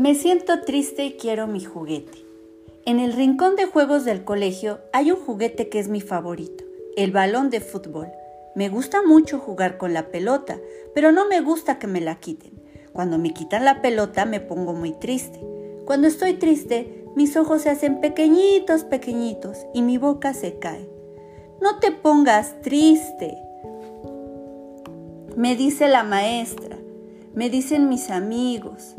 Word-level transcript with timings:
Me 0.00 0.14
siento 0.14 0.62
triste 0.62 1.04
y 1.04 1.12
quiero 1.18 1.46
mi 1.46 1.62
juguete. 1.62 2.24
En 2.86 3.00
el 3.00 3.12
rincón 3.12 3.54
de 3.54 3.66
juegos 3.66 4.06
del 4.06 4.24
colegio 4.24 4.78
hay 4.94 5.10
un 5.10 5.18
juguete 5.18 5.68
que 5.68 5.78
es 5.78 5.88
mi 5.88 6.00
favorito, 6.00 6.64
el 6.96 7.10
balón 7.10 7.50
de 7.50 7.60
fútbol. 7.60 8.08
Me 8.54 8.70
gusta 8.70 9.02
mucho 9.02 9.38
jugar 9.38 9.76
con 9.76 9.92
la 9.92 10.06
pelota, 10.06 10.58
pero 10.94 11.12
no 11.12 11.28
me 11.28 11.42
gusta 11.42 11.78
que 11.78 11.86
me 11.86 12.00
la 12.00 12.14
quiten. 12.14 12.62
Cuando 12.94 13.18
me 13.18 13.34
quitan 13.34 13.66
la 13.66 13.82
pelota 13.82 14.24
me 14.24 14.40
pongo 14.40 14.72
muy 14.72 14.92
triste. 14.92 15.38
Cuando 15.84 16.08
estoy 16.08 16.32
triste, 16.32 17.04
mis 17.14 17.36
ojos 17.36 17.60
se 17.60 17.68
hacen 17.68 18.00
pequeñitos, 18.00 18.84
pequeñitos 18.84 19.66
y 19.74 19.82
mi 19.82 19.98
boca 19.98 20.32
se 20.32 20.58
cae. 20.58 20.88
No 21.60 21.78
te 21.78 21.92
pongas 21.92 22.58
triste, 22.62 23.36
me 25.36 25.56
dice 25.56 25.88
la 25.88 26.04
maestra, 26.04 26.78
me 27.34 27.50
dicen 27.50 27.90
mis 27.90 28.08
amigos, 28.08 28.96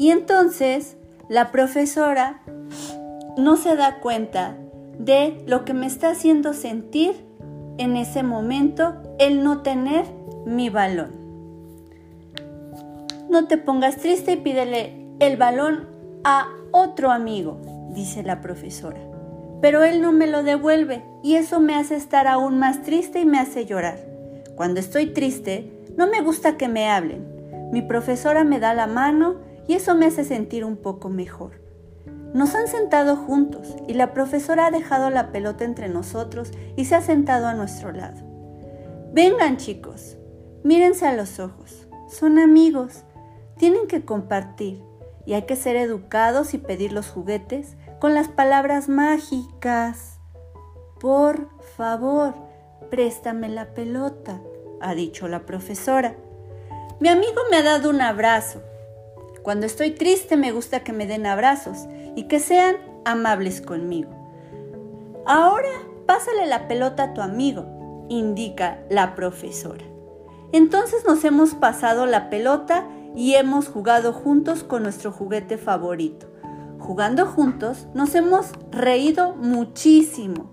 y 0.00 0.12
entonces 0.12 0.96
la 1.28 1.52
profesora 1.52 2.40
no 3.36 3.58
se 3.58 3.76
da 3.76 4.00
cuenta 4.00 4.56
de 4.98 5.44
lo 5.46 5.66
que 5.66 5.74
me 5.74 5.84
está 5.84 6.12
haciendo 6.12 6.54
sentir 6.54 7.26
en 7.76 7.98
ese 7.98 8.22
momento 8.22 8.94
el 9.18 9.44
no 9.44 9.60
tener 9.60 10.06
mi 10.46 10.70
balón. 10.70 11.10
No 13.28 13.46
te 13.46 13.58
pongas 13.58 13.98
triste 13.98 14.32
y 14.32 14.36
pídele 14.36 15.06
el 15.18 15.36
balón 15.36 15.86
a 16.24 16.48
otro 16.72 17.10
amigo, 17.10 17.60
dice 17.90 18.22
la 18.22 18.40
profesora. 18.40 19.00
Pero 19.60 19.84
él 19.84 20.00
no 20.00 20.12
me 20.12 20.26
lo 20.26 20.42
devuelve 20.42 21.04
y 21.22 21.34
eso 21.34 21.60
me 21.60 21.74
hace 21.74 21.96
estar 21.96 22.26
aún 22.26 22.58
más 22.58 22.80
triste 22.80 23.20
y 23.20 23.26
me 23.26 23.38
hace 23.38 23.66
llorar. 23.66 23.98
Cuando 24.54 24.80
estoy 24.80 25.12
triste, 25.12 25.70
no 25.98 26.06
me 26.06 26.22
gusta 26.22 26.56
que 26.56 26.68
me 26.68 26.88
hablen. 26.88 27.70
Mi 27.70 27.82
profesora 27.82 28.44
me 28.44 28.60
da 28.60 28.72
la 28.72 28.86
mano 28.86 29.49
y 29.70 29.74
eso 29.74 29.94
me 29.94 30.06
hace 30.06 30.24
sentir 30.24 30.64
un 30.64 30.76
poco 30.76 31.10
mejor. 31.10 31.60
Nos 32.34 32.56
han 32.56 32.66
sentado 32.66 33.14
juntos 33.14 33.76
y 33.86 33.94
la 33.94 34.12
profesora 34.12 34.66
ha 34.66 34.70
dejado 34.72 35.10
la 35.10 35.30
pelota 35.30 35.64
entre 35.64 35.88
nosotros 35.88 36.50
y 36.74 36.86
se 36.86 36.96
ha 36.96 37.00
sentado 37.00 37.46
a 37.46 37.54
nuestro 37.54 37.92
lado. 37.92 38.20
Vengan 39.12 39.58
chicos, 39.58 40.16
mírense 40.64 41.06
a 41.06 41.12
los 41.12 41.38
ojos, 41.38 41.86
son 42.08 42.40
amigos, 42.40 43.04
tienen 43.58 43.86
que 43.86 44.04
compartir 44.04 44.82
y 45.24 45.34
hay 45.34 45.42
que 45.42 45.54
ser 45.54 45.76
educados 45.76 46.52
y 46.52 46.58
pedir 46.58 46.92
los 46.92 47.06
juguetes 47.06 47.76
con 48.00 48.12
las 48.12 48.26
palabras 48.26 48.88
mágicas. 48.88 50.18
Por 50.98 51.48
favor, 51.76 52.34
préstame 52.90 53.48
la 53.48 53.72
pelota, 53.72 54.40
ha 54.80 54.96
dicho 54.96 55.28
la 55.28 55.46
profesora. 55.46 56.16
Mi 56.98 57.08
amigo 57.08 57.40
me 57.52 57.58
ha 57.58 57.62
dado 57.62 57.88
un 57.88 58.00
abrazo 58.00 58.64
cuando 59.42 59.66
estoy 59.66 59.92
triste 59.92 60.36
me 60.36 60.52
gusta 60.52 60.80
que 60.80 60.92
me 60.92 61.06
den 61.06 61.26
abrazos 61.26 61.86
y 62.16 62.24
que 62.24 62.40
sean 62.40 62.76
amables 63.04 63.60
conmigo. 63.60 64.10
Ahora 65.26 65.70
pásale 66.06 66.46
la 66.46 66.68
pelota 66.68 67.04
a 67.04 67.14
tu 67.14 67.20
amigo, 67.20 68.06
indica 68.08 68.80
la 68.90 69.14
profesora. 69.14 69.84
Entonces 70.52 71.04
nos 71.06 71.24
hemos 71.24 71.54
pasado 71.54 72.06
la 72.06 72.28
pelota 72.30 72.86
y 73.14 73.34
hemos 73.34 73.68
jugado 73.68 74.12
juntos 74.12 74.64
con 74.64 74.82
nuestro 74.82 75.12
juguete 75.12 75.58
favorito. 75.58 76.26
Jugando 76.78 77.26
juntos 77.26 77.86
nos 77.94 78.14
hemos 78.14 78.52
reído 78.70 79.34
muchísimo. 79.34 80.50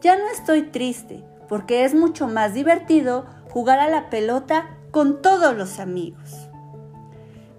Ya 0.00 0.16
no 0.16 0.28
estoy 0.28 0.62
triste 0.62 1.24
porque 1.48 1.84
es 1.84 1.94
mucho 1.94 2.28
más 2.28 2.54
divertido 2.54 3.26
jugar 3.50 3.80
a 3.80 3.88
la 3.88 4.10
pelota 4.10 4.78
con 4.92 5.20
todos 5.20 5.56
los 5.56 5.80
amigos. 5.80 6.49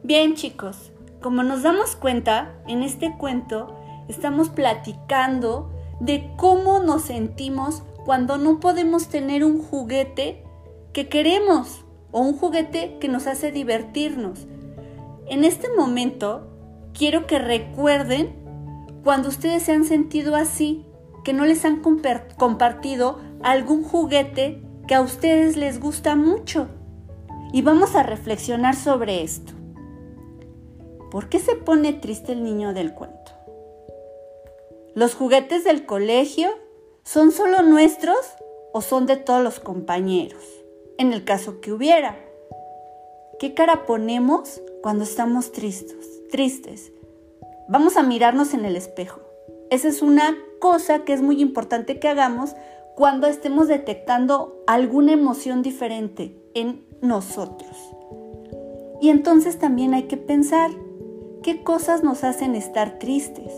Bien 0.03 0.33
chicos, 0.33 0.91
como 1.21 1.43
nos 1.43 1.61
damos 1.61 1.95
cuenta, 1.95 2.55
en 2.67 2.81
este 2.81 3.15
cuento 3.19 3.75
estamos 4.07 4.49
platicando 4.49 5.71
de 5.99 6.31
cómo 6.37 6.79
nos 6.79 7.03
sentimos 7.03 7.83
cuando 8.03 8.39
no 8.39 8.59
podemos 8.59 9.09
tener 9.09 9.45
un 9.45 9.61
juguete 9.61 10.43
que 10.91 11.07
queremos 11.07 11.85
o 12.09 12.21
un 12.21 12.35
juguete 12.35 12.97
que 12.99 13.09
nos 13.09 13.27
hace 13.27 13.51
divertirnos. 13.51 14.47
En 15.27 15.43
este 15.43 15.67
momento 15.77 16.47
quiero 16.97 17.27
que 17.27 17.37
recuerden 17.37 18.35
cuando 19.03 19.29
ustedes 19.29 19.61
se 19.61 19.73
han 19.73 19.85
sentido 19.85 20.35
así, 20.35 20.83
que 21.23 21.33
no 21.33 21.45
les 21.45 21.63
han 21.63 21.83
compartido 21.83 23.19
algún 23.43 23.83
juguete 23.83 24.63
que 24.87 24.95
a 24.95 25.01
ustedes 25.01 25.57
les 25.57 25.79
gusta 25.79 26.15
mucho. 26.15 26.69
Y 27.53 27.61
vamos 27.61 27.95
a 27.95 28.01
reflexionar 28.01 28.75
sobre 28.75 29.21
esto. 29.21 29.60
¿Por 31.11 31.27
qué 31.27 31.39
se 31.39 31.55
pone 31.55 31.91
triste 31.91 32.31
el 32.31 32.41
niño 32.41 32.73
del 32.73 32.93
cuento? 32.93 33.33
¿Los 34.95 35.13
juguetes 35.13 35.65
del 35.65 35.85
colegio 35.85 36.49
son 37.03 37.33
solo 37.33 37.63
nuestros 37.63 38.17
o 38.71 38.81
son 38.81 39.05
de 39.05 39.17
todos 39.17 39.43
los 39.43 39.59
compañeros? 39.59 40.41
En 40.97 41.11
el 41.11 41.25
caso 41.25 41.59
que 41.59 41.73
hubiera. 41.73 42.17
¿Qué 43.39 43.53
cara 43.53 43.85
ponemos 43.85 44.61
cuando 44.81 45.03
estamos 45.03 45.51
tristes? 45.51 46.93
Vamos 47.67 47.97
a 47.97 48.03
mirarnos 48.03 48.53
en 48.53 48.63
el 48.63 48.77
espejo. 48.77 49.19
Esa 49.69 49.89
es 49.89 50.01
una 50.01 50.37
cosa 50.59 51.03
que 51.03 51.11
es 51.11 51.21
muy 51.21 51.41
importante 51.41 51.99
que 51.99 52.07
hagamos 52.07 52.55
cuando 52.95 53.27
estemos 53.27 53.67
detectando 53.67 54.63
alguna 54.65 55.11
emoción 55.11 55.61
diferente 55.61 56.37
en 56.53 56.85
nosotros. 57.01 57.75
Y 59.01 59.09
entonces 59.09 59.57
también 59.57 59.93
hay 59.93 60.03
que 60.03 60.17
pensar, 60.17 60.69
¿Qué 61.43 61.63
cosas 61.63 62.03
nos 62.03 62.23
hacen 62.23 62.53
estar 62.53 62.99
tristes? 62.99 63.51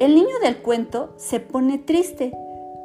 El 0.00 0.16
niño 0.16 0.40
del 0.42 0.60
cuento 0.60 1.14
se 1.16 1.38
pone 1.38 1.78
triste, 1.78 2.36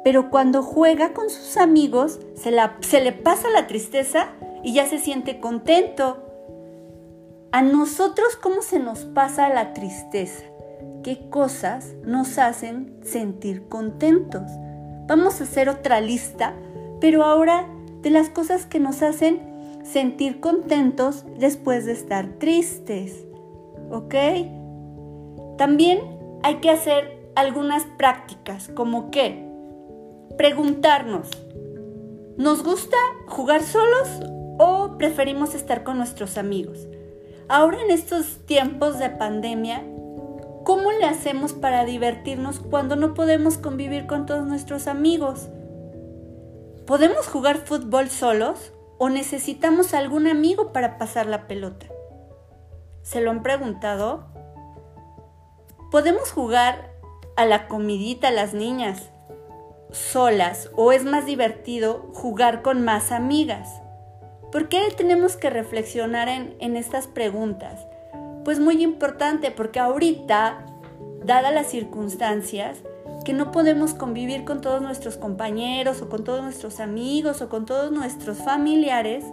pero 0.04 0.30
cuando 0.30 0.62
juega 0.62 1.12
con 1.12 1.28
sus 1.28 1.56
amigos 1.56 2.20
se, 2.36 2.52
le 2.52 3.12
pasa 3.12 3.50
la 3.50 3.66
tristeza 3.66 4.28
y 4.62 4.74
ya 4.74 4.86
se 4.86 5.00
siente 5.00 5.40
contento. 5.40 6.22
A 7.50 7.62
nosotros, 7.62 8.36
¿cómo 8.36 8.62
se 8.62 8.78
nos 8.78 9.00
pasa 9.06 9.48
la 9.48 9.72
tristeza? 9.72 10.44
¿Qué 11.02 11.28
cosas 11.28 11.94
nos 12.04 12.38
hacen 12.38 13.00
sentir 13.02 13.68
contentos? 13.68 14.42
Vamos 15.08 15.40
a 15.40 15.44
hacer 15.44 15.68
otra 15.68 16.00
lista, 16.00 16.54
pero 17.00 17.24
ahora 17.24 17.66
de 18.02 18.10
las 18.10 18.28
cosas 18.28 18.66
que 18.66 18.78
nos 18.78 19.02
hacen 19.02 19.82
sentir 19.82 20.38
contentos 20.38 21.24
después 21.38 21.86
de 21.86 21.92
estar 21.92 22.38
tristes. 22.38 23.24
¿Ok? 23.90 24.14
También 25.58 26.00
hay 26.42 26.56
que 26.56 26.70
hacer 26.70 27.30
algunas 27.34 27.84
prácticas, 27.98 28.68
como 28.68 29.10
que 29.10 29.44
preguntarnos, 30.36 31.28
¿nos 32.36 32.64
gusta 32.64 32.96
jugar 33.26 33.62
solos 33.62 34.08
o 34.58 34.96
preferimos 34.98 35.54
estar 35.54 35.84
con 35.84 35.98
nuestros 35.98 36.36
amigos? 36.36 36.86
Ahora 37.48 37.80
en 37.82 37.90
estos 37.90 38.38
tiempos 38.46 38.98
de 38.98 39.10
pandemia, 39.10 39.84
¿cómo 40.64 40.92
le 40.92 41.04
hacemos 41.04 41.52
para 41.52 41.84
divertirnos 41.84 42.58
cuando 42.58 42.96
no 42.96 43.14
podemos 43.14 43.58
convivir 43.58 44.06
con 44.06 44.26
todos 44.26 44.46
nuestros 44.46 44.86
amigos? 44.86 45.48
¿Podemos 46.86 47.26
jugar 47.26 47.58
fútbol 47.58 48.08
solos 48.08 48.72
o 48.98 49.08
necesitamos 49.08 49.94
algún 49.94 50.26
amigo 50.26 50.72
para 50.72 50.98
pasar 50.98 51.26
la 51.26 51.46
pelota? 51.46 51.86
¿Se 53.04 53.20
lo 53.20 53.30
han 53.30 53.42
preguntado? 53.42 54.24
¿Podemos 55.90 56.32
jugar 56.32 56.90
a 57.36 57.44
la 57.44 57.68
comidita 57.68 58.30
las 58.30 58.54
niñas 58.54 59.10
solas 59.92 60.70
o 60.74 60.90
es 60.90 61.04
más 61.04 61.26
divertido 61.26 62.10
jugar 62.14 62.62
con 62.62 62.82
más 62.82 63.12
amigas? 63.12 63.68
¿Por 64.50 64.70
qué 64.70 64.80
tenemos 64.96 65.36
que 65.36 65.50
reflexionar 65.50 66.28
en, 66.28 66.76
estas 66.76 67.06
preguntas? 67.06 67.86
Pues 68.42 68.58
muy 68.58 68.82
importante 68.82 69.50
porque 69.50 69.80
ahorita, 69.80 70.64
dadas 71.24 71.52
las 71.52 71.66
circunstancias, 71.66 72.78
que 73.26 73.34
no 73.34 73.52
podemos 73.52 73.92
convivir 73.92 74.46
con 74.46 74.62
todos 74.62 74.80
nuestros 74.80 75.18
compañeros 75.18 76.00
o 76.00 76.08
con 76.08 76.24
todos 76.24 76.42
nuestros 76.42 76.80
amigos 76.80 77.42
o 77.42 77.50
con 77.50 77.66
todos 77.66 77.92
nuestros 77.92 78.38
familiares, 78.38 79.26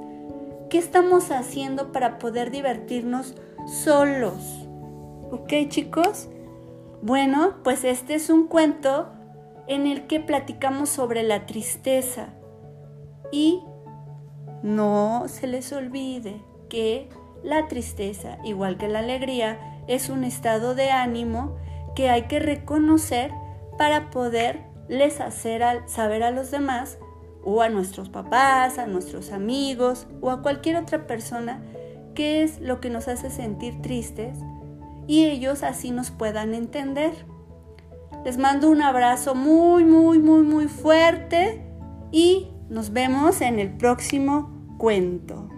¿qué 0.69 0.77
estamos 0.77 1.31
haciendo 1.31 1.93
para 1.93 2.19
poder 2.19 2.51
divertirnos 2.51 3.35
solos. 3.71 4.67
¿Ok 5.31 5.53
chicos? 5.69 6.29
Bueno, 7.01 7.55
pues 7.63 7.83
este 7.83 8.15
es 8.15 8.29
un 8.29 8.47
cuento 8.47 9.09
en 9.67 9.87
el 9.87 10.07
que 10.07 10.19
platicamos 10.19 10.89
sobre 10.89 11.23
la 11.23 11.45
tristeza. 11.45 12.33
Y 13.31 13.63
no 14.61 15.23
se 15.27 15.47
les 15.47 15.71
olvide 15.71 16.41
que 16.69 17.09
la 17.43 17.67
tristeza, 17.67 18.37
igual 18.43 18.77
que 18.77 18.89
la 18.89 18.99
alegría, 18.99 19.81
es 19.87 20.09
un 20.09 20.25
estado 20.25 20.75
de 20.75 20.91
ánimo 20.91 21.55
que 21.95 22.09
hay 22.09 22.23
que 22.23 22.39
reconocer 22.39 23.31
para 23.77 24.11
poderles 24.11 25.21
hacer 25.21 25.63
saber 25.87 26.23
a 26.23 26.31
los 26.31 26.51
demás 26.51 26.99
o 27.43 27.61
a 27.61 27.69
nuestros 27.69 28.09
papás, 28.09 28.77
a 28.77 28.85
nuestros 28.85 29.31
amigos 29.31 30.07
o 30.19 30.29
a 30.29 30.41
cualquier 30.41 30.75
otra 30.75 31.07
persona 31.07 31.63
qué 32.13 32.43
es 32.43 32.59
lo 32.59 32.79
que 32.79 32.89
nos 32.89 33.07
hace 33.07 33.29
sentir 33.29 33.81
tristes 33.81 34.37
y 35.07 35.25
ellos 35.25 35.63
así 35.63 35.91
nos 35.91 36.11
puedan 36.11 36.53
entender. 36.53 37.11
Les 38.23 38.37
mando 38.37 38.69
un 38.69 38.81
abrazo 38.81 39.35
muy, 39.35 39.83
muy, 39.83 40.19
muy, 40.19 40.43
muy 40.43 40.67
fuerte 40.67 41.61
y 42.11 42.49
nos 42.69 42.93
vemos 42.93 43.41
en 43.41 43.59
el 43.59 43.75
próximo 43.77 44.51
cuento. 44.77 45.49